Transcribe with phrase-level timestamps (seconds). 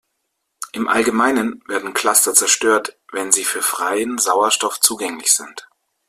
[0.73, 5.69] Im Allgemeinen werden Cluster zerstört, wenn sie für freien Sauerstoff zugänglich sind.